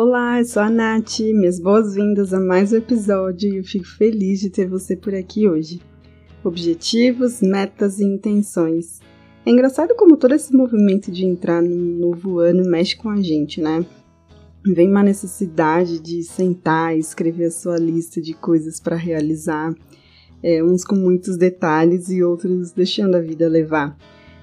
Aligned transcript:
Olá, 0.00 0.38
eu 0.38 0.44
sou 0.44 0.62
a 0.62 0.70
Nath, 0.70 1.18
minhas 1.18 1.58
boas-vindas 1.58 2.32
a 2.32 2.38
mais 2.38 2.72
um 2.72 2.76
episódio 2.76 3.52
e 3.52 3.56
eu 3.56 3.64
fico 3.64 3.84
feliz 3.84 4.38
de 4.38 4.48
ter 4.48 4.68
você 4.68 4.94
por 4.94 5.12
aqui 5.12 5.48
hoje. 5.48 5.80
Objetivos, 6.44 7.42
metas 7.42 7.98
e 7.98 8.04
intenções. 8.04 9.00
É 9.44 9.50
engraçado 9.50 9.96
como 9.96 10.16
todo 10.16 10.36
esse 10.36 10.54
movimento 10.54 11.10
de 11.10 11.24
entrar 11.24 11.60
num 11.60 11.98
novo 11.98 12.38
ano 12.38 12.62
mexe 12.70 12.96
com 12.96 13.10
a 13.10 13.20
gente, 13.20 13.60
né? 13.60 13.84
Vem 14.64 14.88
uma 14.88 15.02
necessidade 15.02 15.98
de 15.98 16.22
sentar 16.22 16.96
e 16.96 17.00
escrever 17.00 17.46
a 17.46 17.50
sua 17.50 17.76
lista 17.76 18.20
de 18.20 18.34
coisas 18.34 18.78
para 18.78 18.94
realizar, 18.94 19.74
é, 20.40 20.62
uns 20.62 20.84
com 20.84 20.94
muitos 20.94 21.36
detalhes 21.36 22.08
e 22.08 22.22
outros 22.22 22.70
deixando 22.70 23.16
a 23.16 23.20
vida 23.20 23.48
levar. 23.48 23.98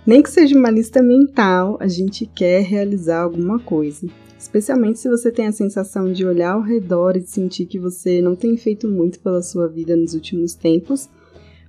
Nem 0.05 0.21
que 0.21 0.29
seja 0.29 0.59
uma 0.59 0.69
lista 0.69 1.01
mental, 1.01 1.77
a 1.79 1.87
gente 1.87 2.25
quer 2.25 2.61
realizar 2.61 3.21
alguma 3.21 3.57
coisa 3.57 4.05
especialmente 4.45 4.99
se 4.99 5.09
você 5.09 5.31
tem 5.31 5.47
a 5.47 5.51
sensação 5.51 6.13
de 6.13 6.23
olhar 6.23 6.53
ao 6.53 6.61
redor 6.61 7.17
e 7.17 7.21
sentir 7.21 7.65
que 7.65 7.79
você 7.79 8.21
não 8.21 8.35
tem 8.35 8.55
feito 8.55 8.87
muito 8.87 9.19
pela 9.19 9.41
sua 9.41 9.67
vida 9.67 9.95
nos 9.95 10.13
últimos 10.13 10.53
tempos, 10.53 11.09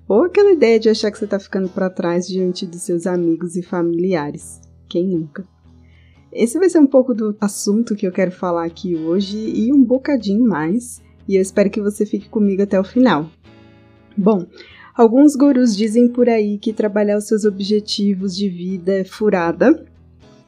ou 0.07 0.25
aquela 0.25 0.53
ideia 0.53 0.79
de 0.79 0.91
achar 0.91 1.11
que 1.11 1.19
você 1.19 1.25
está 1.25 1.39
ficando 1.39 1.71
para 1.71 1.89
trás 1.89 2.29
diante 2.29 2.67
dos 2.67 2.83
seus 2.83 3.07
amigos 3.07 3.57
e 3.57 3.63
familiares. 3.63 4.61
Quem 4.89 5.09
nunca? 5.09 5.45
Esse 6.31 6.59
vai 6.59 6.69
ser 6.69 6.79
um 6.79 6.87
pouco 6.87 7.15
do 7.15 7.35
assunto 7.41 7.97
que 7.97 8.07
eu 8.07 8.13
quero 8.13 8.31
falar 8.31 8.67
aqui 8.67 8.95
hoje 8.95 9.39
e 9.39 9.73
um 9.73 9.83
bocadinho 9.83 10.47
mais, 10.47 11.01
e 11.27 11.35
eu 11.35 11.41
espero 11.41 11.71
que 11.71 11.81
você 11.81 12.05
fique 12.05 12.29
comigo 12.29 12.63
até 12.63 12.79
o 12.79 12.85
final. 12.85 13.31
Bom, 14.15 14.45
alguns 14.95 15.35
gurus 15.35 15.75
dizem 15.75 16.09
por 16.09 16.29
aí 16.29 16.59
que 16.59 16.75
trabalhar 16.75 17.17
os 17.17 17.27
seus 17.27 17.47
objetivos 17.47 18.37
de 18.37 18.51
vida 18.51 18.93
é 18.93 19.05
furada 19.05 19.83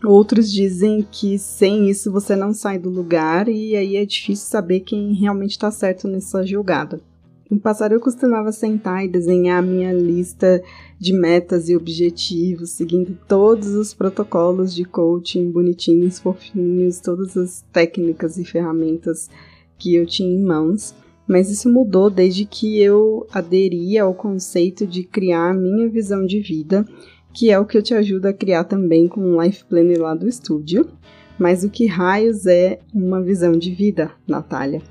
Outros 0.05 0.53
dizem 0.53 1.05
que 1.11 1.39
sem 1.39 1.91
isso 1.91 2.13
você 2.13 2.37
não 2.37 2.55
sai 2.55 2.79
do 2.79 2.89
lugar 2.89 3.49
e 3.49 3.75
aí 3.75 3.97
é 3.97 4.07
difícil 4.07 4.47
saber 4.47 4.81
quem 4.81 5.13
realmente 5.13 5.53
está 5.53 5.71
certo 5.73 6.07
nessa 6.07 6.47
jogada. 6.47 7.01
No 7.51 7.59
passado 7.59 7.93
eu 7.93 8.01
costumava 8.01 8.53
sentar 8.53 9.05
e 9.05 9.09
desenhar 9.09 9.59
a 9.59 9.67
minha 9.67 9.93
lista 9.93 10.63
de 11.01 11.13
metas 11.15 11.69
e 11.69 11.75
objetivos, 11.75 12.71
seguindo 12.71 13.19
todos 13.27 13.69
os 13.69 13.95
protocolos 13.95 14.75
de 14.75 14.85
coaching 14.85 15.51
bonitinhos, 15.51 16.19
fofinhos, 16.19 17.01
todas 17.01 17.37
as 17.37 17.65
técnicas 17.73 18.37
e 18.37 18.45
ferramentas 18.45 19.31
que 19.79 19.95
eu 19.95 20.07
tinha 20.07 20.31
em 20.31 20.43
mãos. 20.43 20.95
Mas 21.27 21.51
isso 21.51 21.73
mudou 21.73 22.11
desde 22.11 22.45
que 22.45 22.81
eu 22.81 23.27
aderi 23.33 23.99
ao 23.99 24.15
conceito 24.15 24.87
de 24.87 25.03
criar 25.03 25.51
a 25.51 25.55
minha 25.55 25.89
visão 25.89 26.25
de 26.25 26.41
vida 26.41 26.87
que 27.39 27.53
é 27.53 27.59
o 27.59 27.65
que 27.65 27.79
eu 27.79 27.83
te 27.83 27.95
ajudo 27.95 28.27
a 28.27 28.33
criar 28.33 28.65
também 28.65 29.07
com 29.07 29.21
o 29.21 29.41
Life 29.41 29.65
Planner 29.67 30.03
lá 30.03 30.13
do 30.13 30.27
estúdio. 30.27 30.89
Mas 31.39 31.63
o 31.63 31.71
que 31.71 31.87
raios 31.87 32.47
é 32.47 32.81
uma 32.93 33.23
visão 33.23 33.53
de 33.53 33.73
vida, 33.73 34.11
Natália? 34.27 34.83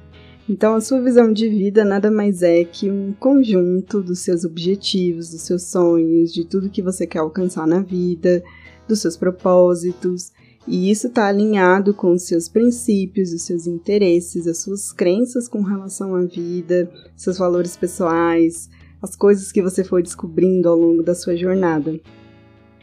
Então, 0.49 0.73
a 0.73 0.79
sua 0.79 1.01
visão 1.01 1.33
de 1.33 1.49
vida 1.49 1.83
nada 1.83 2.09
mais 2.09 2.41
é 2.41 2.63
que 2.63 2.89
um 2.89 3.11
conjunto 3.19 4.01
dos 4.01 4.19
seus 4.19 4.45
objetivos, 4.45 5.31
dos 5.31 5.41
seus 5.41 5.63
sonhos, 5.63 6.33
de 6.33 6.45
tudo 6.45 6.69
que 6.69 6.81
você 6.81 7.05
quer 7.05 7.19
alcançar 7.19 7.67
na 7.67 7.81
vida, 7.81 8.41
dos 8.87 9.01
seus 9.01 9.17
propósitos. 9.17 10.31
E 10.65 10.89
isso 10.89 11.07
está 11.07 11.27
alinhado 11.27 11.93
com 11.93 12.13
os 12.13 12.23
seus 12.23 12.47
princípios, 12.47 13.33
os 13.33 13.41
seus 13.41 13.67
interesses, 13.67 14.47
as 14.47 14.59
suas 14.59 14.93
crenças 14.93 15.49
com 15.49 15.63
relação 15.63 16.15
à 16.15 16.23
vida, 16.23 16.89
seus 17.13 17.37
valores 17.37 17.75
pessoais, 17.75 18.69
as 19.01 19.17
coisas 19.17 19.51
que 19.51 19.61
você 19.61 19.83
foi 19.83 20.01
descobrindo 20.01 20.69
ao 20.69 20.77
longo 20.77 21.03
da 21.03 21.13
sua 21.13 21.35
jornada. 21.35 21.99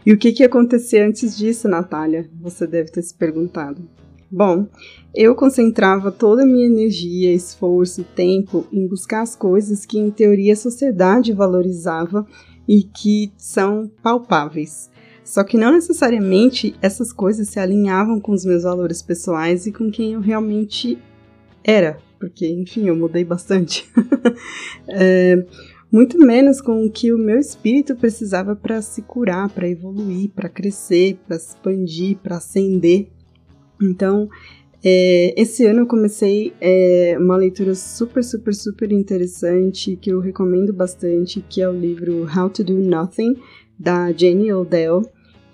E 0.05 0.13
o 0.13 0.19
que, 0.19 0.33
que 0.33 0.45
acontecia 0.45 1.07
antes 1.07 1.37
disso, 1.37 1.69
Natália? 1.69 2.29
Você 2.41 2.67
deve 2.67 2.91
ter 2.91 3.03
se 3.03 3.15
perguntado. 3.15 3.89
Bom, 4.31 4.67
eu 5.15 5.35
concentrava 5.35 6.11
toda 6.11 6.43
a 6.43 6.47
minha 6.47 6.67
energia, 6.67 7.33
esforço, 7.33 8.05
tempo 8.17 8.67
em 8.73 8.87
buscar 8.87 9.23
as 9.23 9.37
coisas 9.37 9.87
que, 9.87 9.99
em 9.99 10.11
teoria, 10.11 10.53
a 10.53 10.57
sociedade 10.57 11.33
valorizava 11.33 12.27
e 12.69 12.83
que 12.83 13.33
são 13.39 13.91
palpáveis. 14.03 14.91
Só 15.25 15.43
que 15.43 15.57
não 15.57 15.73
necessariamente 15.73 16.75
essas 16.83 17.13
coisas 17.13 17.49
se 17.49 17.59
alinhavam 17.59 18.21
com 18.21 18.33
os 18.33 18.45
meus 18.45 18.65
valores 18.65 19.01
pessoais 19.01 19.67
e 19.67 19.73
com 19.73 19.91
quem 19.91 20.13
eu 20.13 20.21
realmente 20.21 20.99
era, 21.63 21.99
porque, 22.19 22.47
enfim, 22.47 22.89
eu 22.89 22.97
mudei 22.97 23.25
bastante. 23.25 23.89
é, 24.89 25.47
muito 25.95 26.19
menos 26.19 26.61
com 26.61 26.85
o 26.85 26.91
que 26.91 27.13
o 27.13 27.17
meu 27.17 27.39
espírito 27.39 27.95
precisava 27.95 28.57
para 28.57 28.83
se 28.83 29.01
curar, 29.01 29.49
para 29.49 29.69
evoluir, 29.69 30.29
para 30.31 30.49
crescer, 30.49 31.21
para 31.25 31.37
expandir, 31.37 32.17
para 32.21 32.39
ascender. 32.39 33.07
Então, 33.81 34.29
é, 34.83 35.33
esse 35.41 35.65
ano 35.65 35.83
eu 35.83 35.87
comecei 35.87 36.53
é, 36.61 37.17
uma 37.17 37.37
leitura 37.37 37.77
super, 37.77 38.25
super, 38.25 38.53
super 38.53 38.91
interessante 38.91 39.95
que 39.95 40.11
eu 40.11 40.19
recomendo 40.19 40.73
bastante, 40.73 41.41
que 41.49 41.63
é 41.63 41.69
o 41.69 41.73
livro 41.73 42.27
How 42.27 42.51
to 42.51 42.65
Do 42.65 42.75
Nothing, 42.75 43.37
da 43.79 44.11
Jenny 44.11 44.53
Odell. 44.53 45.03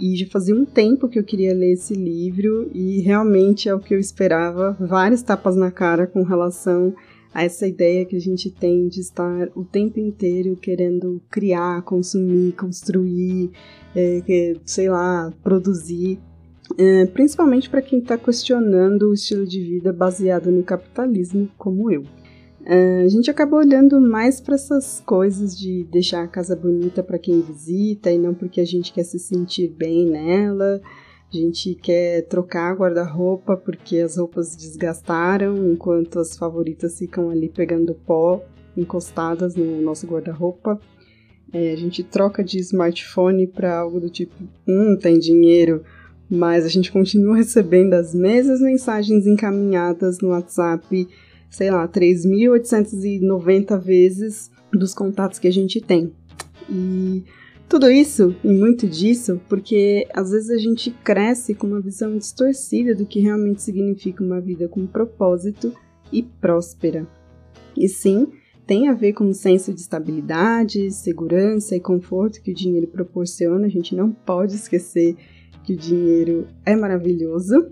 E 0.01 0.17
já 0.17 0.27
fazia 0.27 0.55
um 0.55 0.65
tempo 0.65 1.07
que 1.07 1.19
eu 1.19 1.25
queria 1.25 1.53
ler 1.53 1.73
esse 1.73 1.93
livro 1.93 2.71
e 2.73 3.03
realmente 3.03 3.69
é 3.69 3.75
o 3.75 3.79
que 3.79 3.93
eu 3.93 3.99
esperava, 3.99 4.75
várias 4.81 5.23
tapas 5.23 5.55
na 5.55 5.71
cara 5.71 6.07
com 6.07 6.23
relação 6.23 6.95
a 7.33 7.45
essa 7.45 7.67
ideia 7.67 8.05
que 8.05 8.17
a 8.17 8.21
gente 8.21 8.51
tem 8.51 8.89
de 8.89 9.01
estar 9.01 9.49
o 9.55 9.65
tempo 9.65 10.01
inteiro 10.01 10.57
querendo 10.57 11.23
criar, 11.31 11.83
consumir, 11.83 12.53
construir, 12.53 13.51
é, 13.95 14.55
sei 14.65 14.89
lá, 14.89 15.33
produzir. 15.43 16.19
É, 16.79 17.07
principalmente 17.07 17.69
para 17.69 17.83
quem 17.83 17.99
está 17.99 18.17
questionando 18.17 19.11
o 19.11 19.15
estilo 19.15 19.45
de 19.45 19.61
vida 19.61 19.93
baseado 19.93 20.51
no 20.51 20.63
capitalismo, 20.63 21.49
como 21.59 21.91
eu. 21.91 22.05
É, 22.65 23.03
a 23.05 23.09
gente 23.09 23.31
acaba 23.31 23.57
olhando 23.57 24.01
mais 24.01 24.41
para 24.41 24.55
essas 24.55 25.01
coisas 25.07 25.59
de 25.59 25.85
deixar 25.91 26.23
a 26.23 26.29
casa 26.29 26.55
bonita 26.55 27.03
para 27.03 27.19
quem 27.19 27.41
visita 27.41 28.11
e 28.11 28.19
não 28.19 28.35
porque 28.35 28.61
a 28.61 28.67
gente 28.67 28.93
quer 28.93 29.05
se 29.05 29.19
sentir 29.19 29.69
bem 29.69 30.07
nela, 30.07 30.81
a 31.33 31.37
gente 31.37 31.75
quer 31.77 32.23
trocar 32.23 32.75
guarda-roupa 32.75 33.57
porque 33.57 33.99
as 33.99 34.17
roupas 34.17 34.57
desgastaram, 34.57 35.71
enquanto 35.73 36.19
as 36.19 36.37
favoritas 36.37 36.99
ficam 36.99 37.31
ali 37.31 37.49
pegando 37.49 37.95
pó, 37.95 38.43
encostadas 38.77 39.55
no 39.55 39.81
nosso 39.81 40.07
guarda-roupa. 40.07 40.81
É, 41.53 41.73
a 41.73 41.77
gente 41.77 42.03
troca 42.03 42.43
de 42.43 42.59
smartphone 42.59 43.47
para 43.47 43.79
algo 43.79 44.01
do 44.01 44.11
tipo: 44.11 44.35
hum, 44.67 44.97
tem 45.01 45.19
dinheiro, 45.19 45.85
mas 46.29 46.65
a 46.65 46.69
gente 46.69 46.91
continua 46.93 47.37
recebendo 47.37 47.95
as 47.95 48.13
mesmas 48.15 48.61
mensagens 48.61 49.27
encaminhadas 49.27 50.19
no 50.21 50.31
WhatsApp, 50.31 51.09
sei 51.49 51.71
lá, 51.71 51.87
3.890 51.87 53.79
vezes 53.81 54.51
dos 54.73 54.95
contatos 54.95 55.39
que 55.39 55.49
a 55.49 55.53
gente 55.53 55.81
tem. 55.81 56.13
E 56.69 57.25
tudo 57.71 57.89
isso 57.89 58.35
e 58.43 58.49
muito 58.49 58.89
disso 58.89 59.41
porque 59.49 60.05
às 60.13 60.33
vezes 60.33 60.51
a 60.51 60.59
gente 60.59 60.91
cresce 61.05 61.55
com 61.55 61.69
uma 61.69 61.81
visão 61.81 62.19
distorcida 62.19 62.97
do 62.97 63.07
que 63.07 63.21
realmente 63.21 63.63
significa 63.63 64.25
uma 64.25 64.41
vida 64.41 64.67
com 64.67 64.89
propósito 64.89 65.73
e 66.13 66.21
próspera. 66.21 67.07
E 67.77 67.89
sim, 67.89 68.27
tem 68.67 68.89
a 68.89 68.93
ver 68.93 69.13
com 69.13 69.23
um 69.23 69.33
senso 69.33 69.73
de 69.73 69.81
estabilidade, 69.81 70.91
segurança 70.91 71.77
e 71.77 71.81
conforto 71.81 72.43
que 72.43 72.51
o 72.51 72.55
dinheiro 72.55 72.89
proporciona. 72.89 73.67
A 73.67 73.71
gente 73.71 73.95
não 73.95 74.11
pode 74.11 74.57
esquecer 74.57 75.15
que 75.63 75.75
o 75.75 75.77
dinheiro 75.77 76.49
é 76.67 76.75
maravilhoso, 76.75 77.71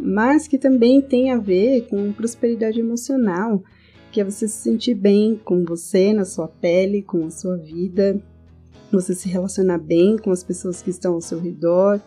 mas 0.00 0.48
que 0.48 0.58
também 0.58 1.00
tem 1.00 1.30
a 1.30 1.38
ver 1.38 1.86
com 1.88 2.12
prosperidade 2.12 2.80
emocional, 2.80 3.62
que 4.10 4.20
é 4.20 4.24
você 4.24 4.48
se 4.48 4.62
sentir 4.64 4.96
bem 4.96 5.40
com 5.44 5.64
você, 5.64 6.12
na 6.12 6.24
sua 6.24 6.48
pele, 6.48 7.02
com 7.02 7.24
a 7.24 7.30
sua 7.30 7.56
vida, 7.56 8.20
você 8.90 9.14
se 9.14 9.28
relacionar 9.28 9.78
bem 9.78 10.16
com 10.16 10.30
as 10.30 10.42
pessoas 10.42 10.82
que 10.82 10.90
estão 10.90 11.14
ao 11.14 11.20
seu 11.20 11.38
redor, 11.38 12.00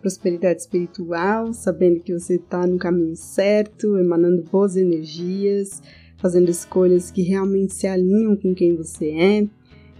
prosperidade 0.00 0.60
espiritual, 0.60 1.52
sabendo 1.52 2.00
que 2.00 2.12
você 2.12 2.36
está 2.36 2.66
no 2.66 2.78
caminho 2.78 3.16
certo, 3.16 3.98
emanando 3.98 4.42
boas 4.42 4.76
energias, 4.76 5.82
fazendo 6.16 6.50
escolhas 6.50 7.10
que 7.10 7.22
realmente 7.22 7.74
se 7.74 7.86
alinham 7.86 8.36
com 8.36 8.54
quem 8.54 8.76
você 8.76 9.10
é, 9.10 9.48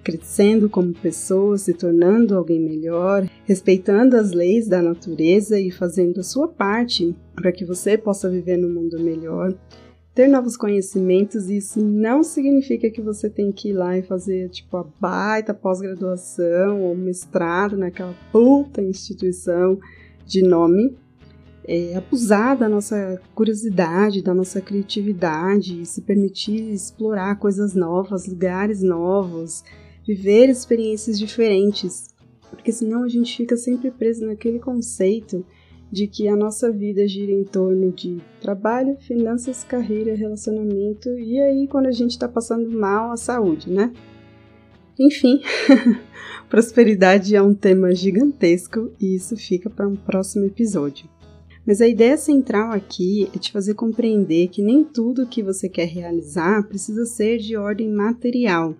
crescendo 0.04 0.70
como 0.70 0.92
pessoa, 0.92 1.58
se 1.58 1.74
tornando 1.74 2.36
alguém 2.36 2.60
melhor, 2.60 3.28
respeitando 3.44 4.16
as 4.16 4.30
leis 4.30 4.68
da 4.68 4.80
natureza 4.80 5.58
e 5.58 5.70
fazendo 5.70 6.20
a 6.20 6.22
sua 6.22 6.46
parte 6.46 7.12
para 7.34 7.50
que 7.50 7.64
você 7.64 7.98
possa 7.98 8.30
viver 8.30 8.56
num 8.56 8.72
mundo 8.72 9.00
melhor. 9.00 9.52
Ter 10.16 10.28
novos 10.28 10.56
conhecimentos, 10.56 11.50
isso 11.50 11.78
não 11.78 12.22
significa 12.22 12.90
que 12.90 13.02
você 13.02 13.28
tem 13.28 13.52
que 13.52 13.68
ir 13.68 13.72
lá 13.74 13.98
e 13.98 14.02
fazer 14.02 14.48
tipo 14.48 14.74
a 14.78 14.86
baita 14.98 15.52
pós-graduação 15.52 16.80
ou 16.84 16.96
mestrado 16.96 17.76
naquela 17.76 18.14
puta 18.32 18.80
instituição 18.80 19.78
de 20.24 20.40
nome. 20.40 20.96
É, 21.68 21.96
abusar 21.96 22.56
da 22.56 22.66
nossa 22.66 23.20
curiosidade, 23.34 24.22
da 24.22 24.32
nossa 24.32 24.58
criatividade, 24.58 25.84
se 25.84 26.00
permitir 26.00 26.72
explorar 26.72 27.38
coisas 27.38 27.74
novas, 27.74 28.26
lugares 28.26 28.80
novos, 28.80 29.62
viver 30.06 30.48
experiências 30.48 31.19
diferentes, 31.19 32.14
porque 32.48 32.72
senão 32.72 33.02
a 33.02 33.08
gente 33.08 33.36
fica 33.36 33.54
sempre 33.54 33.90
preso 33.90 34.24
naquele 34.24 34.60
conceito 34.60 35.44
de 35.90 36.06
que 36.06 36.28
a 36.28 36.36
nossa 36.36 36.70
vida 36.70 37.06
gira 37.06 37.32
em 37.32 37.44
torno 37.44 37.92
de 37.92 38.18
trabalho, 38.40 38.96
finanças, 39.00 39.64
carreira, 39.64 40.14
relacionamento 40.14 41.08
e 41.18 41.40
aí 41.40 41.68
quando 41.68 41.86
a 41.86 41.92
gente 41.92 42.10
está 42.12 42.28
passando 42.28 42.70
mal 42.70 43.12
a 43.12 43.16
saúde, 43.16 43.70
né? 43.70 43.92
Enfim, 44.98 45.42
prosperidade 46.48 47.36
é 47.36 47.42
um 47.42 47.54
tema 47.54 47.94
gigantesco 47.94 48.90
e 49.00 49.14
isso 49.14 49.36
fica 49.36 49.68
para 49.68 49.86
um 49.86 49.94
próximo 49.94 50.46
episódio. 50.46 51.08
Mas 51.66 51.80
a 51.80 51.88
ideia 51.88 52.16
central 52.16 52.70
aqui 52.70 53.28
é 53.34 53.38
te 53.38 53.50
fazer 53.52 53.74
compreender 53.74 54.48
que 54.48 54.62
nem 54.62 54.84
tudo 54.84 55.26
que 55.26 55.42
você 55.42 55.68
quer 55.68 55.88
realizar 55.88 56.66
precisa 56.68 57.04
ser 57.04 57.38
de 57.38 57.56
ordem 57.56 57.92
material 57.92 58.74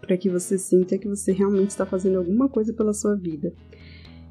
para 0.00 0.16
que 0.16 0.28
você 0.28 0.58
sinta 0.58 0.98
que 0.98 1.08
você 1.08 1.32
realmente 1.32 1.70
está 1.70 1.86
fazendo 1.86 2.18
alguma 2.18 2.48
coisa 2.48 2.72
pela 2.72 2.92
sua 2.92 3.16
vida. 3.16 3.52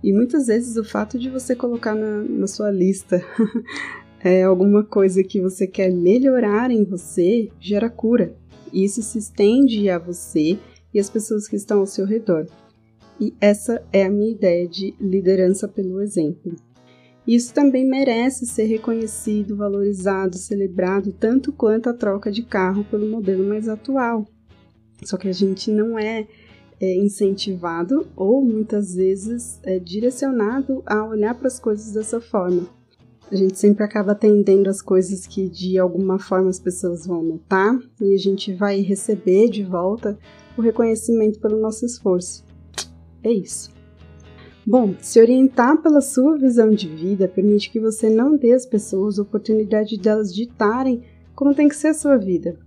E 0.05 0.13
muitas 0.13 0.45
vezes 0.45 0.77
o 0.77 0.83
fato 0.83 1.17
de 1.17 1.31
você 1.31 1.55
colocar 1.55 1.95
na, 1.95 2.21
na 2.21 2.45
sua 2.45 2.69
lista 2.69 3.25
é, 4.23 4.43
alguma 4.43 4.83
coisa 4.83 5.23
que 5.23 5.41
você 5.41 5.65
quer 5.65 5.91
melhorar 5.91 6.69
em 6.69 6.83
você 6.85 7.49
gera 7.59 7.89
cura. 7.89 8.35
E 8.71 8.83
isso 8.83 9.01
se 9.01 9.17
estende 9.17 9.89
a 9.89 9.97
você 9.97 10.59
e 10.93 10.99
as 10.99 11.09
pessoas 11.09 11.47
que 11.47 11.55
estão 11.55 11.79
ao 11.79 11.87
seu 11.87 12.05
redor. 12.05 12.45
E 13.19 13.33
essa 13.41 13.83
é 13.91 14.03
a 14.03 14.09
minha 14.11 14.31
ideia 14.31 14.67
de 14.67 14.93
liderança 15.01 15.67
pelo 15.67 15.99
exemplo. 15.99 16.53
Isso 17.25 17.51
também 17.51 17.83
merece 17.83 18.45
ser 18.45 18.65
reconhecido, 18.65 19.55
valorizado, 19.55 20.37
celebrado 20.37 21.11
tanto 21.13 21.51
quanto 21.51 21.89
a 21.89 21.93
troca 21.95 22.31
de 22.31 22.43
carro 22.43 22.83
pelo 22.91 23.09
modelo 23.09 23.43
mais 23.43 23.67
atual. 23.67 24.27
Só 25.03 25.17
que 25.17 25.27
a 25.27 25.33
gente 25.33 25.71
não 25.71 25.97
é, 25.97 26.27
é 26.85 26.95
incentivado 26.97 28.07
ou 28.15 28.43
muitas 28.43 28.95
vezes 28.95 29.59
é 29.63 29.79
direcionado 29.79 30.83
a 30.85 31.05
olhar 31.05 31.35
para 31.35 31.47
as 31.47 31.59
coisas 31.59 31.93
dessa 31.93 32.21
forma. 32.21 32.67
A 33.31 33.35
gente 33.35 33.57
sempre 33.57 33.83
acaba 33.83 34.11
atendendo 34.11 34.69
as 34.69 34.81
coisas 34.81 35.25
que 35.25 35.49
de 35.49 35.79
alguma 35.79 36.19
forma 36.19 36.49
as 36.49 36.59
pessoas 36.59 37.07
vão 37.07 37.23
notar 37.23 37.77
e 37.99 38.13
a 38.13 38.17
gente 38.17 38.53
vai 38.53 38.81
receber 38.81 39.49
de 39.49 39.63
volta 39.63 40.17
o 40.55 40.61
reconhecimento 40.61 41.39
pelo 41.39 41.59
nosso 41.59 41.85
esforço. 41.85 42.45
É 43.23 43.31
isso. 43.31 43.73
Bom, 44.65 44.95
se 44.99 45.19
orientar 45.19 45.81
pela 45.81 46.01
sua 46.01 46.37
visão 46.37 46.71
de 46.71 46.87
vida 46.87 47.27
permite 47.27 47.69
que 47.69 47.79
você 47.79 48.09
não 48.09 48.35
dê 48.35 48.51
às 48.51 48.65
pessoas 48.65 49.17
a 49.17 49.21
oportunidade 49.23 49.97
delas 49.97 50.33
ditarem 50.33 51.03
como 51.35 51.53
tem 51.53 51.67
que 51.67 51.75
ser 51.75 51.89
a 51.89 51.93
sua 51.93 52.17
vida. 52.17 52.57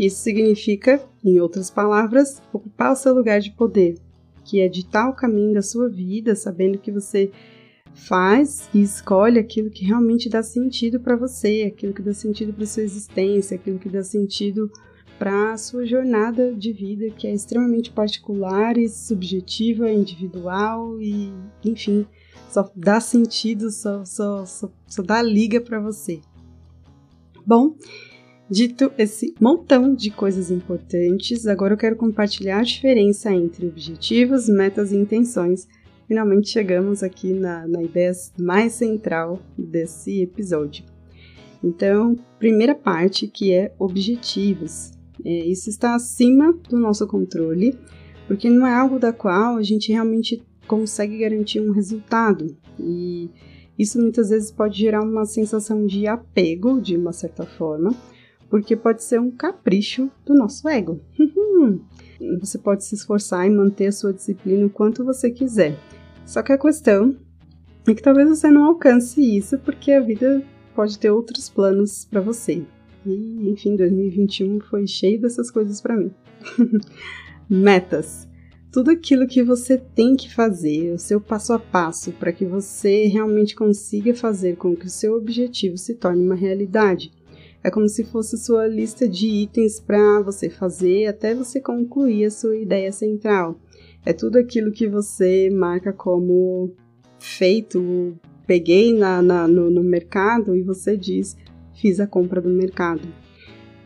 Isso 0.00 0.22
significa, 0.22 0.98
em 1.22 1.38
outras 1.40 1.68
palavras, 1.68 2.40
ocupar 2.50 2.92
o 2.92 2.96
seu 2.96 3.14
lugar 3.14 3.38
de 3.38 3.50
poder, 3.50 3.98
que 4.42 4.58
é 4.58 4.66
ditar 4.66 5.10
o 5.10 5.14
caminho 5.14 5.52
da 5.52 5.60
sua 5.60 5.90
vida, 5.90 6.34
sabendo 6.34 6.78
que 6.78 6.90
você 6.90 7.30
faz 7.92 8.66
e 8.72 8.80
escolhe 8.80 9.38
aquilo 9.38 9.68
que 9.68 9.84
realmente 9.84 10.30
dá 10.30 10.42
sentido 10.42 11.00
para 11.00 11.16
você, 11.16 11.70
aquilo 11.70 11.92
que 11.92 12.00
dá 12.00 12.14
sentido 12.14 12.54
para 12.54 12.64
sua 12.64 12.82
existência, 12.82 13.56
aquilo 13.56 13.78
que 13.78 13.90
dá 13.90 14.02
sentido 14.02 14.72
para 15.18 15.52
a 15.52 15.58
sua 15.58 15.84
jornada 15.84 16.54
de 16.54 16.72
vida, 16.72 17.10
que 17.10 17.26
é 17.26 17.34
extremamente 17.34 17.90
particular 17.90 18.78
e 18.78 18.88
subjetiva, 18.88 19.92
individual 19.92 20.98
e, 20.98 21.30
enfim, 21.62 22.06
só 22.48 22.72
dá 22.74 23.00
sentido, 23.00 23.70
só, 23.70 24.02
só, 24.06 24.46
só, 24.46 24.72
só 24.86 25.02
dá 25.02 25.20
liga 25.20 25.60
para 25.60 25.78
você. 25.78 26.22
Bom, 27.46 27.76
Dito 28.50 28.90
esse 28.98 29.32
montão 29.40 29.94
de 29.94 30.10
coisas 30.10 30.50
importantes, 30.50 31.46
agora 31.46 31.74
eu 31.74 31.78
quero 31.78 31.94
compartilhar 31.94 32.58
a 32.58 32.64
diferença 32.64 33.32
entre 33.32 33.68
objetivos, 33.68 34.48
metas 34.48 34.90
e 34.90 34.96
intenções. 34.96 35.68
Finalmente 36.08 36.48
chegamos 36.48 37.04
aqui 37.04 37.32
na, 37.32 37.68
na 37.68 37.80
ideia 37.80 38.10
mais 38.36 38.72
central 38.72 39.38
desse 39.56 40.22
episódio. 40.22 40.84
Então, 41.62 42.18
primeira 42.40 42.74
parte 42.74 43.28
que 43.28 43.52
é 43.52 43.72
objetivos. 43.78 44.90
É, 45.24 45.46
isso 45.46 45.70
está 45.70 45.94
acima 45.94 46.52
do 46.68 46.76
nosso 46.76 47.06
controle, 47.06 47.78
porque 48.26 48.50
não 48.50 48.66
é 48.66 48.74
algo 48.74 48.98
da 48.98 49.12
qual 49.12 49.58
a 49.58 49.62
gente 49.62 49.92
realmente 49.92 50.42
consegue 50.66 51.18
garantir 51.18 51.60
um 51.60 51.70
resultado. 51.70 52.56
E 52.80 53.30
isso 53.78 54.00
muitas 54.00 54.30
vezes 54.30 54.50
pode 54.50 54.76
gerar 54.76 55.02
uma 55.02 55.24
sensação 55.24 55.86
de 55.86 56.08
apego, 56.08 56.80
de 56.80 56.96
uma 56.96 57.12
certa 57.12 57.46
forma, 57.46 57.94
porque 58.50 58.76
pode 58.76 59.02
ser 59.02 59.20
um 59.20 59.30
capricho 59.30 60.10
do 60.26 60.34
nosso 60.34 60.68
ego. 60.68 61.00
você 62.40 62.58
pode 62.58 62.84
se 62.84 62.96
esforçar 62.96 63.46
e 63.46 63.50
manter 63.50 63.86
a 63.86 63.92
sua 63.92 64.12
disciplina 64.12 64.66
o 64.66 64.70
quanto 64.70 65.04
você 65.04 65.30
quiser. 65.30 65.78
Só 66.26 66.42
que 66.42 66.52
a 66.52 66.58
questão 66.58 67.16
é 67.86 67.94
que 67.94 68.02
talvez 68.02 68.28
você 68.28 68.50
não 68.50 68.64
alcance 68.64 69.20
isso 69.20 69.58
porque 69.58 69.92
a 69.92 70.00
vida 70.00 70.44
pode 70.74 70.98
ter 70.98 71.10
outros 71.10 71.48
planos 71.48 72.04
para 72.04 72.20
você. 72.20 72.64
E, 73.06 73.48
enfim, 73.50 73.76
2021 73.76 74.60
foi 74.60 74.86
cheio 74.86 75.20
dessas 75.20 75.50
coisas 75.50 75.80
para 75.80 75.96
mim. 75.96 76.10
Metas. 77.48 78.28
Tudo 78.72 78.90
aquilo 78.90 79.26
que 79.26 79.42
você 79.42 79.76
tem 79.76 80.14
que 80.14 80.32
fazer, 80.32 80.92
o 80.92 80.98
seu 80.98 81.20
passo 81.20 81.52
a 81.52 81.58
passo, 81.58 82.12
para 82.12 82.32
que 82.32 82.44
você 82.44 83.06
realmente 83.06 83.56
consiga 83.56 84.14
fazer 84.14 84.56
com 84.56 84.76
que 84.76 84.86
o 84.86 84.90
seu 84.90 85.16
objetivo 85.16 85.76
se 85.76 85.94
torne 85.96 86.24
uma 86.24 86.36
realidade. 86.36 87.12
É 87.62 87.70
como 87.70 87.88
se 87.88 88.04
fosse 88.04 88.38
sua 88.38 88.66
lista 88.66 89.06
de 89.06 89.26
itens 89.26 89.78
para 89.78 90.20
você 90.22 90.48
fazer 90.48 91.06
até 91.06 91.34
você 91.34 91.60
concluir 91.60 92.24
a 92.24 92.30
sua 92.30 92.56
ideia 92.56 92.90
central. 92.90 93.60
É 94.04 94.14
tudo 94.14 94.38
aquilo 94.38 94.72
que 94.72 94.88
você 94.88 95.50
marca 95.50 95.92
como 95.92 96.74
feito, 97.18 98.14
peguei 98.46 98.94
na, 98.96 99.20
na 99.20 99.46
no, 99.46 99.70
no, 99.70 99.82
mercado 99.82 100.56
e 100.56 100.62
você 100.62 100.96
diz, 100.96 101.36
fiz 101.74 102.00
a 102.00 102.06
compra 102.06 102.40
do 102.40 102.48
mercado. 102.48 103.06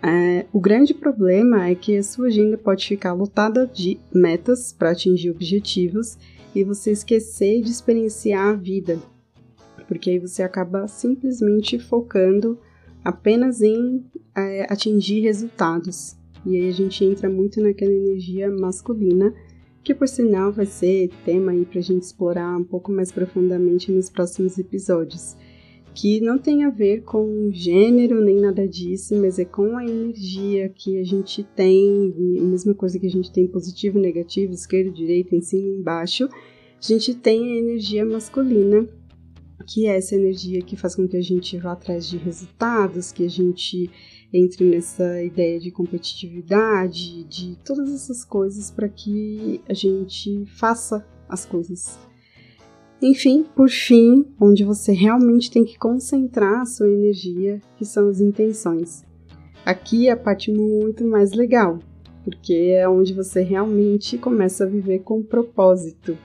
É, 0.00 0.46
o 0.52 0.60
grande 0.60 0.94
problema 0.94 1.68
é 1.68 1.74
que 1.74 1.96
a 1.96 2.02
sua 2.02 2.28
agenda 2.28 2.56
pode 2.56 2.86
ficar 2.86 3.12
lotada 3.12 3.66
de 3.66 3.98
metas 4.14 4.72
para 4.72 4.90
atingir 4.90 5.30
objetivos 5.30 6.16
e 6.54 6.62
você 6.62 6.92
esquecer 6.92 7.60
de 7.62 7.70
experienciar 7.70 8.50
a 8.50 8.52
vida, 8.52 8.98
porque 9.88 10.10
aí 10.10 10.18
você 10.20 10.42
acaba 10.42 10.86
simplesmente 10.86 11.78
focando 11.78 12.58
apenas 13.04 13.60
em 13.60 14.04
é, 14.34 14.66
atingir 14.72 15.20
resultados. 15.20 16.16
E 16.46 16.56
aí 16.56 16.68
a 16.68 16.72
gente 16.72 17.04
entra 17.04 17.28
muito 17.28 17.60
naquela 17.60 17.92
energia 17.92 18.50
masculina, 18.50 19.34
que 19.82 19.94
por 19.94 20.08
sinal 20.08 20.50
vai 20.50 20.66
ser 20.66 21.10
tema 21.24 21.52
aí 21.52 21.64
pra 21.66 21.80
gente 21.80 22.02
explorar 22.02 22.56
um 22.56 22.64
pouco 22.64 22.90
mais 22.90 23.12
profundamente 23.12 23.92
nos 23.92 24.08
próximos 24.08 24.58
episódios. 24.58 25.36
Que 25.94 26.20
não 26.20 26.38
tem 26.38 26.64
a 26.64 26.70
ver 26.70 27.02
com 27.02 27.50
gênero 27.52 28.20
nem 28.20 28.40
nada 28.40 28.66
disso, 28.66 29.14
mas 29.16 29.38
é 29.38 29.44
com 29.44 29.76
a 29.76 29.84
energia 29.84 30.68
que 30.68 30.98
a 30.98 31.04
gente 31.04 31.44
tem, 31.54 32.12
a 32.40 32.42
mesma 32.42 32.74
coisa 32.74 32.98
que 32.98 33.06
a 33.06 33.10
gente 33.10 33.30
tem 33.30 33.46
positivo, 33.46 33.98
negativo, 33.98 34.52
esquerdo, 34.52 34.92
direito, 34.92 35.36
em 35.36 35.40
cima 35.40 35.68
e 35.68 35.78
embaixo, 35.78 36.24
a 36.24 36.86
gente 36.86 37.14
tem 37.14 37.52
a 37.52 37.56
energia 37.58 38.04
masculina 38.04 38.88
que 39.66 39.86
é 39.86 39.96
essa 39.96 40.14
energia 40.14 40.62
que 40.62 40.76
faz 40.76 40.94
com 40.94 41.08
que 41.08 41.16
a 41.16 41.22
gente 41.22 41.56
vá 41.58 41.72
atrás 41.72 42.08
de 42.08 42.16
resultados, 42.16 43.12
que 43.12 43.24
a 43.24 43.30
gente 43.30 43.90
entre 44.32 44.64
nessa 44.64 45.22
ideia 45.22 45.60
de 45.60 45.70
competitividade, 45.70 47.24
de 47.24 47.56
todas 47.64 47.92
essas 47.94 48.24
coisas 48.24 48.70
para 48.70 48.88
que 48.88 49.60
a 49.68 49.74
gente 49.74 50.44
faça 50.46 51.06
as 51.28 51.46
coisas. 51.46 51.98
Enfim, 53.00 53.44
por 53.54 53.68
fim, 53.68 54.26
onde 54.40 54.64
você 54.64 54.92
realmente 54.92 55.50
tem 55.50 55.64
que 55.64 55.78
concentrar 55.78 56.62
a 56.62 56.66
sua 56.66 56.88
energia, 56.88 57.60
que 57.76 57.84
são 57.84 58.08
as 58.08 58.20
intenções. 58.20 59.04
Aqui 59.64 60.08
é 60.08 60.12
a 60.12 60.16
parte 60.16 60.50
muito 60.52 61.04
mais 61.06 61.32
legal, 61.32 61.78
porque 62.24 62.74
é 62.76 62.88
onde 62.88 63.14
você 63.14 63.40
realmente 63.42 64.18
começa 64.18 64.64
a 64.64 64.68
viver 64.68 65.00
com 65.00 65.22
propósito 65.22 66.18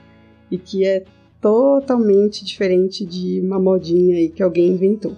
e 0.50 0.58
que 0.58 0.84
é 0.84 1.04
totalmente 1.40 2.44
diferente 2.44 3.04
de 3.04 3.40
uma 3.40 3.58
modinha 3.58 4.16
aí 4.16 4.28
que 4.28 4.42
alguém 4.42 4.68
inventou. 4.68 5.16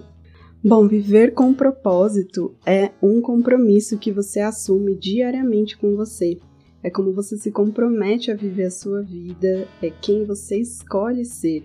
Bom, 0.63 0.87
viver 0.87 1.33
com 1.33 1.53
propósito 1.53 2.55
é 2.65 2.91
um 3.01 3.19
compromisso 3.19 3.97
que 3.97 4.11
você 4.11 4.39
assume 4.39 4.95
diariamente 4.95 5.77
com 5.77 5.95
você. 5.95 6.39
é 6.81 6.89
como 6.89 7.13
você 7.13 7.37
se 7.37 7.49
compromete 7.49 8.29
a 8.29 8.35
viver 8.35 8.65
a 8.65 8.71
sua 8.71 9.01
vida, 9.01 9.67
é 9.81 9.89
quem 9.89 10.25
você 10.25 10.57
escolhe 10.57 11.23
ser. 11.23 11.63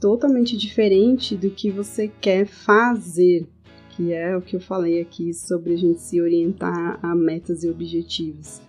Totalmente 0.00 0.56
diferente 0.56 1.36
do 1.36 1.50
que 1.50 1.68
você 1.68 2.06
quer 2.20 2.46
fazer, 2.46 3.44
que 3.90 4.12
é 4.12 4.36
o 4.36 4.42
que 4.42 4.54
eu 4.54 4.60
falei 4.60 5.00
aqui 5.00 5.32
sobre 5.34 5.74
a 5.74 5.76
gente 5.76 6.00
se 6.00 6.20
orientar 6.20 7.00
a 7.02 7.12
metas 7.14 7.64
e 7.64 7.68
objetivos. 7.68 8.60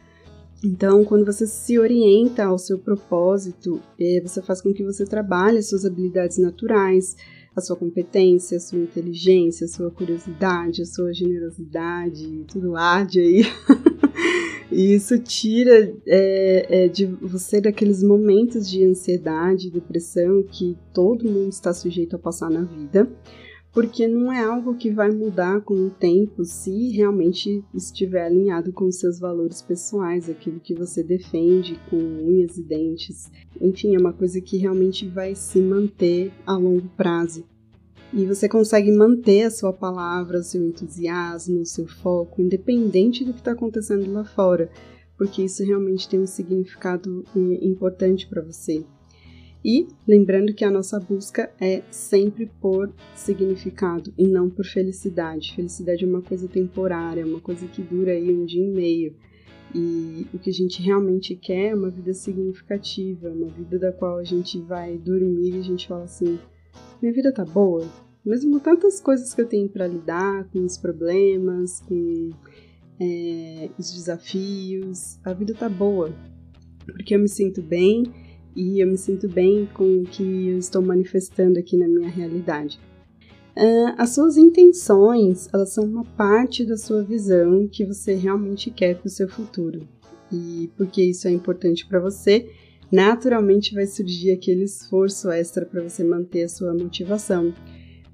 Então, 0.64 1.06
quando 1.06 1.26
você 1.26 1.46
se 1.46 1.78
orienta 1.78 2.46
ao 2.46 2.58
seu 2.58 2.80
propósito, 2.80 3.80
é, 4.00 4.20
você 4.22 4.42
faz 4.42 4.62
com 4.62 4.74
que 4.74 4.84
você 4.84 5.06
trabalhe 5.06 5.62
suas 5.62 5.86
habilidades 5.86 6.38
naturais, 6.40 7.16
a 7.56 7.62
sua 7.62 7.76
competência, 7.76 8.58
a 8.58 8.60
sua 8.60 8.80
inteligência, 8.80 9.66
a 9.66 9.68
sua 9.68 9.92
curiosidade, 9.92 10.82
a 10.82 10.86
sua 10.86 11.14
generosidade, 11.14 12.46
tudo 12.48 12.76
arde 12.76 13.20
aí. 13.20 13.44
e 14.72 14.96
isso 14.96 15.18
tira 15.20 15.94
é, 16.06 16.86
é, 16.86 16.88
de 16.88 17.06
você 17.06 17.62
daqueles 17.62 18.02
momentos 18.02 18.68
de 18.70 18.84
ansiedade, 18.84 19.70
depressão 19.70 20.44
que 20.44 20.76
todo 20.92 21.30
mundo 21.30 21.50
está 21.50 21.72
sujeito 21.72 22.16
a 22.16 22.20
passar 22.20 22.50
na 22.50 22.64
vida 22.64 23.08
porque 23.78 24.08
não 24.08 24.34
é 24.34 24.44
algo 24.44 24.74
que 24.74 24.90
vai 24.90 25.12
mudar 25.12 25.62
com 25.62 25.76
o 25.76 25.92
tempo 25.92 26.44
se 26.44 26.90
realmente 26.90 27.64
estiver 27.76 28.26
alinhado 28.26 28.74
com 28.74 28.86
os 28.86 28.96
seus 28.98 29.20
valores 29.20 29.62
pessoais, 29.62 30.28
aquilo 30.28 30.60
que 30.60 30.74
você 30.74 31.04
defende 31.04 31.80
com 31.88 31.96
unhas 31.96 32.58
e 32.58 32.64
dentes. 32.64 33.32
Enfim, 33.62 33.94
é 33.96 34.00
uma 34.00 34.12
coisa 34.12 34.42
que 34.42 34.58
realmente 34.58 35.08
vai 35.08 35.36
se 35.36 35.62
manter 35.62 36.34
a 36.44 36.58
longo 36.58 36.90
prazo. 36.98 37.46
E 38.12 38.26
você 38.26 38.50
consegue 38.50 38.92
manter 38.92 39.44
a 39.44 39.52
sua 39.52 39.72
palavra, 39.72 40.40
o 40.40 40.44
seu 40.44 40.66
entusiasmo, 40.66 41.62
o 41.62 41.66
seu 41.66 41.86
foco, 41.86 42.42
independente 42.42 43.24
do 43.24 43.32
que 43.32 43.42
está 43.42 43.52
acontecendo 43.52 44.12
lá 44.12 44.26
fora, 44.26 44.72
porque 45.16 45.44
isso 45.44 45.64
realmente 45.64 46.10
tem 46.10 46.20
um 46.20 46.26
significado 46.26 47.24
eh, 47.36 47.60
importante 47.62 48.28
para 48.28 48.42
você. 48.42 48.84
E 49.64 49.88
lembrando 50.08 50.54
que 50.54 50.64
a 50.64 50.72
nossa 50.72 51.00
busca 51.00 51.52
é 51.60 51.82
sempre 51.92 52.50
por 52.62 52.94
significado 53.16 54.14
e 54.18 54.28
não 54.28 54.50
por 54.50 54.66
felicidade. 54.66 55.56
Felicidade 55.56 56.06
é 56.06 56.08
uma 56.08 56.22
coisa 56.22 56.48
temporária, 56.48 57.26
uma 57.26 57.42
coisa 57.42 57.68
que 57.68 57.82
dura 57.82 58.12
aí 58.12 58.32
um 58.32 58.46
dia 58.46 58.64
e 58.64 58.70
meio. 58.70 59.16
E 59.76 60.26
o 60.34 60.40
que 60.40 60.50
a 60.50 60.54
gente 60.54 60.82
realmente 60.82 61.36
quer 61.36 61.72
é 61.72 61.76
uma 61.76 61.90
vida 61.90 62.14
significativa, 62.14 63.30
uma 63.30 63.48
vida 63.48 63.78
da 63.78 63.92
qual 63.92 64.18
a 64.18 64.24
gente 64.24 64.60
vai 64.62 64.98
dormir 64.98 65.56
e 65.56 65.60
a 65.60 65.64
gente 65.64 65.88
fala 65.88 66.06
assim: 66.06 66.40
minha 67.02 67.14
vida 67.14 67.34
tá 67.34 67.44
boa, 67.44 67.86
mesmo 68.26 68.60
tantas 68.60 69.02
coisas 69.02 69.34
que 69.34 69.42
eu 69.42 69.46
tenho 69.46 69.68
para 69.68 69.88
lidar, 69.88 70.50
com 70.52 70.64
os 70.64 70.78
problemas, 70.78 71.82
com 71.82 72.30
é, 73.00 73.70
os 73.78 73.92
desafios, 73.92 75.20
a 75.26 75.34
vida 75.34 75.54
tá 75.54 75.68
boa, 75.68 76.14
porque 76.86 77.14
eu 77.14 77.20
me 77.20 77.28
sinto 77.28 77.62
bem 77.62 78.04
e 78.58 78.82
eu 78.82 78.88
me 78.88 78.98
sinto 78.98 79.30
bem 79.30 79.70
com 79.72 80.00
o 80.00 80.04
que 80.04 80.48
eu 80.48 80.58
estou 80.58 80.82
manifestando 80.82 81.60
aqui 81.60 81.78
na 81.78 81.88
minha 81.88 82.10
realidade. 82.10 82.80
Uh, 83.56 83.94
as 83.98 84.10
suas 84.10 84.36
intenções, 84.36 85.48
elas 85.54 85.70
são 85.70 85.84
uma 85.84 86.04
parte 86.04 86.66
da 86.66 86.76
sua 86.76 87.04
visão 87.04 87.68
que 87.68 87.86
você 87.86 88.16
realmente 88.16 88.72
quer 88.72 88.98
para 88.98 89.06
o 89.06 89.12
seu 89.12 89.30
futuro. 89.30 89.88
E 90.32 90.72
porque 90.76 91.04
isso 91.04 91.28
é 91.28 91.32
importante 91.32 91.86
para 91.86 92.00
você, 92.00 92.50
naturalmente 92.92 93.76
vai 93.76 93.86
surgir 93.86 94.32
aquele 94.32 94.64
esforço 94.64 95.30
extra 95.30 95.64
para 95.64 95.84
você 95.84 96.04
manter 96.04 96.44
a 96.44 96.50
sua 96.50 96.74
motivação. 96.74 97.54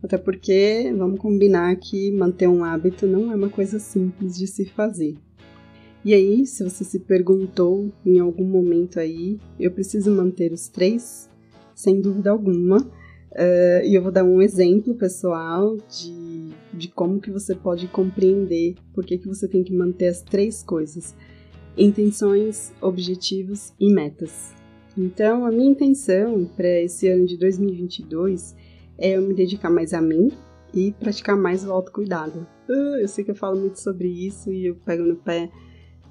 Até 0.04 0.18
porque, 0.18 0.94
vamos 0.98 1.20
combinar 1.20 1.74
que 1.78 2.12
manter 2.12 2.50
um 2.50 2.66
hábito 2.66 3.08
não 3.08 3.32
é 3.32 3.36
uma 3.36 3.50
coisa 3.50 3.80
simples 3.80 4.38
de 4.38 4.46
se 4.46 4.66
fazer. 4.66 5.16
E 6.06 6.14
aí, 6.14 6.46
se 6.46 6.64
você 6.64 6.84
se 6.84 7.00
perguntou 7.00 7.90
em 8.06 8.20
algum 8.20 8.44
momento 8.44 9.00
aí, 9.00 9.40
eu 9.58 9.72
preciso 9.72 10.12
manter 10.12 10.52
os 10.52 10.68
três? 10.68 11.30
Sem 11.74 12.02
dúvida 12.02 12.30
alguma. 12.30 12.78
Uh, 12.78 13.86
e 13.86 13.96
eu 13.96 14.04
vou 14.04 14.12
dar 14.12 14.26
um 14.26 14.42
exemplo 14.42 14.94
pessoal 14.96 15.78
de, 15.78 16.50
de 16.74 16.90
como 16.90 17.22
que 17.22 17.32
você 17.32 17.56
pode 17.56 17.88
compreender 17.88 18.76
por 18.94 19.06
que, 19.06 19.18
que 19.18 19.28
você 19.28 19.48
tem 19.48 19.64
que 19.64 19.74
manter 19.74 20.08
as 20.08 20.22
três 20.22 20.62
coisas. 20.62 21.16
Intenções, 21.78 22.74
objetivos 22.82 23.74
e 23.80 23.92
metas. 23.92 24.54
Então, 24.98 25.46
a 25.46 25.52
minha 25.52 25.72
intenção 25.72 26.46
para 26.46 26.82
esse 26.82 27.08
ano 27.08 27.26
de 27.26 27.38
2022 27.38 28.54
é 28.98 29.18
eu 29.18 29.22
me 29.22 29.34
dedicar 29.34 29.70
mais 29.70 29.94
a 29.94 30.02
mim 30.02 30.30
e 30.74 30.92
praticar 30.92 31.38
mais 31.38 31.66
o 31.66 31.72
autocuidado. 31.72 32.46
Uh, 32.70 32.98
eu 33.00 33.08
sei 33.08 33.24
que 33.24 33.32
eu 33.32 33.36
falo 33.36 33.58
muito 33.58 33.80
sobre 33.80 34.10
isso 34.10 34.52
e 34.52 34.68
eu 34.68 34.76
pego 34.76 35.04
no 35.04 35.16
pé 35.16 35.50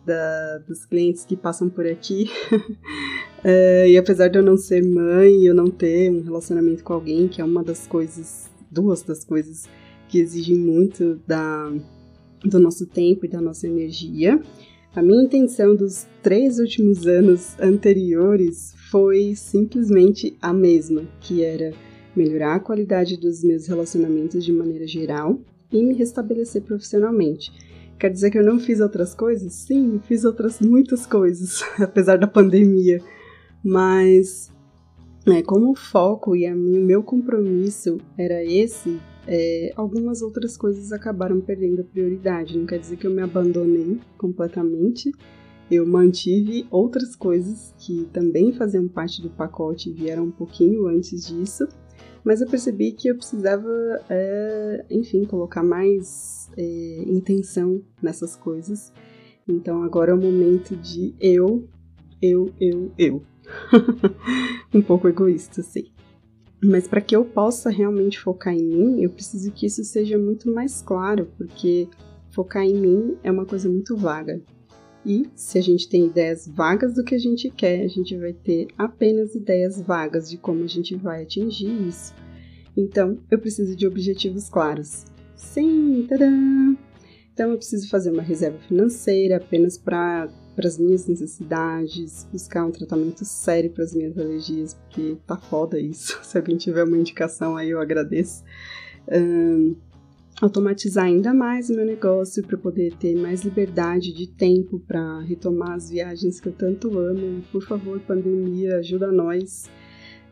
da, 0.05 0.59
dos 0.59 0.85
clientes 0.85 1.25
que 1.25 1.37
passam 1.37 1.69
por 1.69 1.87
aqui. 1.87 2.31
é, 3.45 3.89
e 3.91 3.97
apesar 3.97 4.29
de 4.29 4.39
eu 4.39 4.43
não 4.43 4.57
ser 4.57 4.85
mãe, 4.85 5.45
eu 5.45 5.55
não 5.55 5.69
ter 5.69 6.11
um 6.11 6.23
relacionamento 6.23 6.83
com 6.85 6.93
alguém, 6.93 7.29
que 7.29 7.41
é 7.41 7.45
uma 7.45 7.63
das 7.63 7.87
coisas, 7.87 8.51
duas 8.71 9.03
das 9.03 9.25
coisas 9.25 9.69
que 10.09 10.19
exigem 10.19 10.57
muito 10.57 11.21
da, 11.27 11.73
do 12.45 12.59
nosso 12.59 12.87
tempo 12.87 13.25
e 13.25 13.29
da 13.29 13.41
nossa 13.41 13.67
energia, 13.67 14.41
a 14.95 15.03
minha 15.03 15.25
intenção 15.25 15.75
dos 15.75 16.07
três 16.23 16.59
últimos 16.59 17.07
anos 17.07 17.59
anteriores 17.59 18.75
foi 18.91 19.35
simplesmente 19.35 20.37
a 20.41 20.53
mesma, 20.53 21.03
que 21.19 21.43
era 21.43 21.73
melhorar 22.15 22.57
a 22.57 22.61
qualidade 22.61 23.17
dos 23.17 23.43
meus 23.43 23.67
relacionamentos 23.67 24.45
de 24.45 24.53
maneira 24.53 24.87
geral 24.87 25.41
e 25.73 25.83
me 25.83 25.95
restabelecer 25.95 26.61
profissionalmente. 26.61 27.51
Quer 28.03 28.11
dizer 28.11 28.33
que 28.33 28.39
eu 28.39 28.45
não 28.45 28.59
fiz 28.59 28.81
outras 28.81 29.15
coisas? 29.15 29.53
Sim, 29.53 30.01
fiz 30.03 30.25
outras 30.25 30.59
muitas 30.59 31.07
coisas, 31.07 31.63
apesar 31.79 32.19
da 32.19 32.27
pandemia. 32.27 33.01
Mas 33.63 34.53
é, 35.25 35.41
como 35.41 35.71
o 35.71 35.77
foco 35.77 36.35
e 36.35 36.53
o 36.53 36.57
meu 36.57 37.05
compromisso 37.05 37.99
era 38.19 38.45
esse, 38.45 39.01
é, 39.25 39.73
algumas 39.77 40.21
outras 40.21 40.57
coisas 40.57 40.91
acabaram 40.91 41.41
perdendo 41.41 41.83
a 41.83 41.85
prioridade. 41.85 42.59
Não 42.59 42.67
quer 42.67 42.81
dizer 42.81 42.97
que 42.97 43.07
eu 43.07 43.11
me 43.13 43.23
abandonei 43.23 44.01
completamente. 44.19 45.13
Eu 45.71 45.87
mantive 45.87 46.67
outras 46.73 47.15
coisas 47.15 47.73
que 47.79 48.09
também 48.13 48.53
faziam 48.53 48.89
parte 48.89 49.23
do 49.23 49.31
pacote 49.31 49.91
e 49.91 49.93
vieram 49.93 50.25
um 50.25 50.33
pouquinho 50.33 50.89
antes 50.89 51.25
disso, 51.29 51.69
mas 52.25 52.41
eu 52.41 52.47
percebi 52.49 52.93
que 52.93 53.09
eu 53.09 53.17
precisava, 53.17 53.69
é, 54.09 54.85
enfim, 54.91 55.25
colocar 55.25 55.63
mais 55.63 56.51
é, 56.57 57.03
intenção 57.07 57.83
nessas 58.01 58.37
coisas. 58.37 58.93
Então 59.47 59.83
agora 59.83 60.13
é 60.13 60.15
o 60.15 60.21
momento 60.21 60.77
de 60.77 61.15
eu, 61.21 61.69
eu, 62.21 62.53
eu, 62.61 62.93
eu. 62.97 63.23
um 64.73 64.81
pouco 64.81 65.09
egoísta, 65.09 65.63
sei. 65.63 65.91
Mas 66.63 66.87
para 66.87 67.01
que 67.01 67.17
eu 67.17 67.25
possa 67.25 67.71
realmente 67.71 68.21
focar 68.21 68.55
em 68.55 68.65
mim, 68.65 69.03
eu 69.03 69.11
preciso 69.11 69.51
que 69.51 69.67
isso 69.67 69.83
seja 69.83 70.17
muito 70.17 70.49
mais 70.53 70.81
claro, 70.81 71.29
porque 71.37 71.89
focar 72.31 72.63
em 72.63 72.75
mim 72.75 73.17
é 73.25 73.33
uma 73.33 73.45
coisa 73.45 73.69
muito 73.69 73.97
vaga. 73.97 74.41
E 75.05 75.29
se 75.35 75.59
a 75.59 75.61
gente 75.61 75.89
tem 75.89 76.07
ideias 76.07 76.47
vagas 76.47 76.95
do 76.95 77.03
que 77.03 77.15
a 77.15 77.19
gente 77.19 77.51
quer, 77.51 77.83
a 77.83 77.89
gente 77.89 78.17
vai 78.17 78.33
ter 78.33 78.69
apenas 78.79 79.35
ideias 79.35 79.81
vagas 79.81 80.31
de 80.31 80.37
como 80.37 80.63
a 80.63 80.69
gente 80.69 80.95
vai 80.95 81.23
atingir 81.23 81.89
isso. 81.89 82.15
Então, 82.77 83.19
eu 83.31 83.39
preciso 83.39 83.75
de 83.77 83.87
objetivos 83.87 84.49
claros. 84.49 85.05
Sim, 85.35 86.07
tadã! 86.09 86.31
Então, 87.35 87.51
eu 87.51 87.57
preciso 87.57 87.89
fazer 87.89 88.11
uma 88.11 88.23
reserva 88.23 88.59
financeira 88.59 89.39
apenas 89.39 89.77
para 89.77 90.31
as 90.57 90.79
minhas 90.79 91.07
necessidades, 91.07 92.27
buscar 92.31 92.65
um 92.65 92.71
tratamento 92.71 93.25
sério 93.25 93.71
para 93.71 93.85
as 93.85 93.95
minhas 93.95 94.17
alergias, 94.17 94.75
porque 94.75 95.17
tá 95.27 95.37
foda 95.37 95.81
isso. 95.81 96.19
Se 96.23 96.39
alguém 96.39 96.57
tiver 96.57 96.85
uma 96.85 96.97
indicação 96.97 97.57
aí, 97.57 97.71
eu 97.71 97.81
agradeço. 97.81 98.45
Um, 99.11 99.75
automatizar 100.43 101.05
ainda 101.05 101.33
mais 101.33 101.71
o 101.71 101.75
meu 101.77 101.87
negócio 101.87 102.43
para 102.45 102.59
poder 102.59 102.93
ter 102.97 103.15
mais 103.15 103.43
liberdade 103.43 104.13
de 104.13 104.27
tempo 104.27 104.81
para 104.81 105.21
retomar 105.21 105.71
as 105.71 105.89
viagens 105.89 106.41
que 106.41 106.49
eu 106.49 106.53
tanto 106.53 106.99
amo. 106.99 107.45
Por 107.53 107.63
favor, 107.63 108.01
pandemia, 108.01 108.79
ajuda 108.79 109.13
nós. 109.13 109.71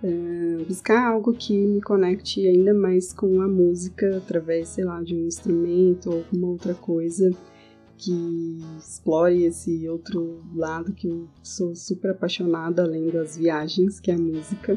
Uh, 0.03 0.65
buscar 0.65 1.13
algo 1.13 1.33
que 1.33 1.57
me 1.57 1.81
conecte 1.81 2.45
ainda 2.45 2.75
mais 2.75 3.13
com 3.13 3.41
a 3.41 3.47
música 3.47 4.17
através, 4.17 4.71
sei 4.71 4.85
lá, 4.85 5.01
de 5.01 5.15
um 5.15 5.27
instrumento 5.27 6.11
ou 6.11 6.17
alguma 6.17 6.49
outra 6.49 6.75
coisa 6.75 7.31
que 7.97 8.59
explore 8.79 9.45
esse 9.45 9.89
outro 9.89 10.41
lado 10.57 10.93
que 10.93 11.07
eu 11.07 11.29
sou 11.43 11.77
super 11.77 12.13
apaixonada 12.13 12.83
além 12.83 13.11
das 13.11 13.37
viagens, 13.37 14.01
que 14.01 14.11
é 14.11 14.15
a 14.15 14.19
música 14.19 14.77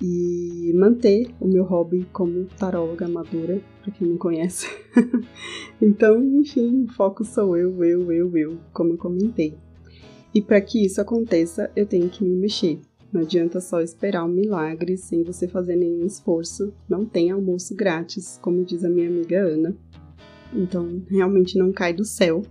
e 0.00 0.72
manter 0.74 1.28
o 1.38 1.46
meu 1.46 1.64
hobby 1.64 2.06
como 2.12 2.46
taróloga 2.58 3.04
amadora, 3.04 3.60
para 3.82 3.92
quem 3.92 4.08
não 4.08 4.16
conhece. 4.16 4.66
então, 5.80 6.22
enfim, 6.22 6.84
o 6.84 6.92
foco 6.92 7.24
sou 7.24 7.56
eu, 7.56 7.84
eu, 7.84 8.10
eu, 8.10 8.36
eu, 8.36 8.58
como 8.72 8.94
eu 8.94 8.98
comentei. 8.98 9.54
E 10.34 10.40
para 10.40 10.60
que 10.60 10.84
isso 10.84 11.00
aconteça, 11.00 11.70
eu 11.76 11.84
tenho 11.84 12.08
que 12.08 12.24
me 12.24 12.34
mexer. 12.36 12.80
Não 13.12 13.22
adianta 13.22 13.60
só 13.60 13.80
esperar 13.80 14.24
um 14.24 14.28
milagre 14.28 14.96
sem 14.96 15.24
você 15.24 15.48
fazer 15.48 15.76
nenhum 15.76 16.06
esforço. 16.06 16.72
Não 16.88 17.04
tem 17.04 17.30
almoço 17.30 17.74
grátis, 17.74 18.38
como 18.40 18.64
diz 18.64 18.84
a 18.84 18.88
minha 18.88 19.08
amiga 19.08 19.42
Ana. 19.42 19.76
Então, 20.54 21.02
realmente 21.10 21.58
não 21.58 21.72
cai 21.72 21.92
do 21.92 22.04
céu. 22.04 22.42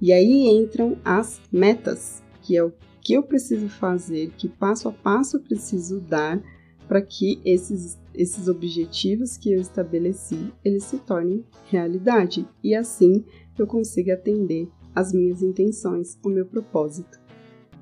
E 0.00 0.12
aí 0.12 0.46
entram 0.48 0.98
as 1.02 1.40
metas, 1.50 2.22
que 2.42 2.54
é 2.56 2.62
o 2.62 2.72
que 3.00 3.14
eu 3.14 3.22
preciso 3.22 3.68
fazer, 3.68 4.30
que 4.36 4.48
passo 4.48 4.88
a 4.88 4.92
passo 4.92 5.38
eu 5.38 5.40
preciso 5.40 6.00
dar 6.00 6.42
para 6.88 7.02
que 7.02 7.40
esses, 7.44 7.98
esses 8.14 8.48
objetivos 8.48 9.36
que 9.36 9.52
eu 9.52 9.60
estabeleci, 9.60 10.52
eles 10.64 10.84
se 10.84 10.98
tornem 10.98 11.44
realidade 11.66 12.46
e 12.62 12.74
assim 12.74 13.24
eu 13.58 13.66
consiga 13.66 14.14
atender 14.14 14.68
as 14.94 15.12
minhas 15.12 15.42
intenções, 15.42 16.18
o 16.24 16.28
meu 16.28 16.46
propósito. 16.46 17.20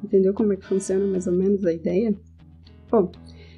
Entendeu 0.03 0.35
como 0.35 0.53
é 0.53 0.57
que 0.57 0.67
funciona 0.67 1.07
mais 1.07 1.27
ou 1.27 1.33
menos 1.33 1.65
a 1.65 1.73
ideia? 1.73 2.15
Bom, 2.91 3.11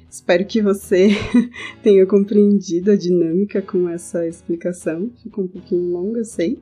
espero 0.09 0.45
que 0.45 0.61
você 0.61 1.09
tenha 1.83 2.05
compreendido 2.05 2.91
a 2.91 2.95
dinâmica 2.95 3.61
com 3.61 3.89
essa 3.89 4.27
explicação. 4.27 5.11
Ficou 5.21 5.45
um 5.45 5.47
pouquinho 5.47 5.91
longa, 5.91 6.19
eu 6.19 6.25
sei, 6.25 6.59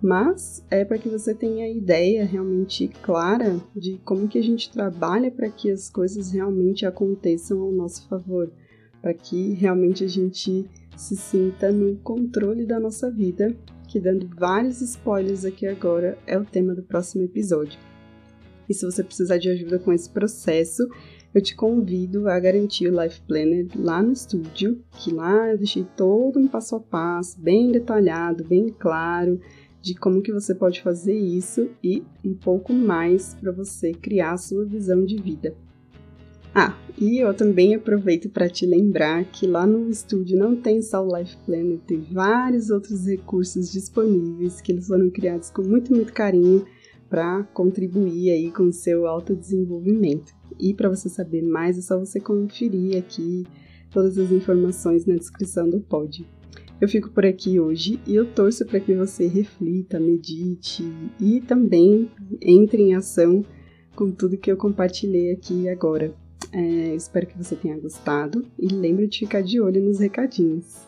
mas 0.00 0.64
é 0.70 0.84
para 0.84 0.98
que 0.98 1.08
você 1.08 1.34
tenha 1.34 1.64
a 1.64 1.70
ideia 1.70 2.24
realmente 2.24 2.88
clara 3.02 3.60
de 3.74 3.98
como 4.04 4.28
que 4.28 4.38
a 4.38 4.42
gente 4.42 4.70
trabalha 4.70 5.30
para 5.30 5.50
que 5.50 5.70
as 5.70 5.90
coisas 5.90 6.30
realmente 6.30 6.86
aconteçam 6.86 7.60
ao 7.60 7.72
nosso 7.72 8.08
favor, 8.08 8.50
para 9.02 9.12
que 9.12 9.54
realmente 9.54 10.04
a 10.04 10.08
gente 10.08 10.66
se 10.96 11.16
sinta 11.16 11.72
no 11.72 11.96
controle 11.96 12.64
da 12.64 12.78
nossa 12.78 13.10
vida, 13.10 13.56
que 13.88 13.98
dando 13.98 14.28
vários 14.36 14.80
spoilers 14.80 15.44
aqui 15.44 15.66
agora 15.66 16.18
é 16.26 16.38
o 16.38 16.44
tema 16.44 16.74
do 16.74 16.82
próximo 16.82 17.24
episódio. 17.24 17.78
E 18.68 18.74
se 18.74 18.84
você 18.84 19.02
precisar 19.02 19.38
de 19.38 19.48
ajuda 19.48 19.78
com 19.78 19.92
esse 19.92 20.10
processo, 20.10 20.86
eu 21.34 21.42
te 21.42 21.54
convido 21.54 22.28
a 22.28 22.38
garantir 22.38 22.88
o 22.88 23.02
Life 23.02 23.20
Planner 23.22 23.66
lá 23.76 24.02
no 24.02 24.12
estúdio, 24.12 24.82
que 24.92 25.12
lá 25.12 25.50
eu 25.50 25.56
deixei 25.56 25.86
todo 25.96 26.38
um 26.38 26.48
passo 26.48 26.76
a 26.76 26.80
passo, 26.80 27.40
bem 27.40 27.70
detalhado, 27.70 28.44
bem 28.44 28.68
claro, 28.78 29.40
de 29.88 29.94
como 29.94 30.20
que 30.20 30.32
você 30.32 30.54
pode 30.54 30.82
fazer 30.82 31.16
isso 31.16 31.70
e 31.82 32.02
um 32.22 32.34
pouco 32.34 32.74
mais 32.74 33.34
para 33.34 33.50
você 33.50 33.92
criar 33.92 34.32
a 34.32 34.36
sua 34.36 34.66
visão 34.66 35.02
de 35.02 35.16
vida. 35.16 35.56
Ah, 36.54 36.76
e 36.98 37.18
eu 37.18 37.32
também 37.32 37.74
aproveito 37.74 38.28
para 38.28 38.50
te 38.50 38.66
lembrar 38.66 39.24
que 39.24 39.46
lá 39.46 39.66
no 39.66 39.88
estúdio 39.88 40.38
não 40.38 40.56
tem 40.56 40.82
só 40.82 41.06
o 41.06 41.16
Life 41.16 41.36
Planner, 41.46 41.78
tem 41.86 42.00
vários 42.00 42.68
outros 42.68 43.06
recursos 43.06 43.70
disponíveis 43.72 44.60
que 44.60 44.72
eles 44.72 44.86
foram 44.86 45.08
criados 45.08 45.50
com 45.50 45.62
muito, 45.62 45.94
muito 45.94 46.12
carinho 46.12 46.66
para 47.08 47.44
contribuir 47.54 48.30
aí 48.30 48.50
com 48.50 48.64
o 48.64 48.72
seu 48.72 49.06
autodesenvolvimento. 49.06 50.34
E 50.58 50.74
para 50.74 50.90
você 50.90 51.08
saber 51.08 51.42
mais 51.42 51.78
é 51.78 51.80
só 51.80 51.98
você 51.98 52.20
conferir 52.20 52.98
aqui 52.98 53.46
todas 53.90 54.18
as 54.18 54.30
informações 54.30 55.06
na 55.06 55.14
descrição 55.14 55.68
do 55.68 55.80
pod. 55.80 56.26
Eu 56.80 56.88
fico 56.88 57.10
por 57.10 57.26
aqui 57.26 57.58
hoje 57.58 58.00
e 58.06 58.14
eu 58.14 58.24
torço 58.24 58.64
para 58.64 58.78
que 58.78 58.94
você 58.94 59.26
reflita, 59.26 59.98
medite 59.98 60.84
e 61.20 61.40
também 61.40 62.08
entre 62.40 62.82
em 62.82 62.94
ação 62.94 63.44
com 63.96 64.12
tudo 64.12 64.38
que 64.38 64.50
eu 64.50 64.56
compartilhei 64.56 65.32
aqui 65.32 65.68
agora. 65.68 66.14
É, 66.52 66.94
espero 66.94 67.26
que 67.26 67.36
você 67.36 67.56
tenha 67.56 67.78
gostado 67.78 68.46
e 68.56 68.68
lembre 68.68 69.08
de 69.08 69.18
ficar 69.18 69.42
de 69.42 69.60
olho 69.60 69.82
nos 69.82 69.98
recadinhos. 69.98 70.87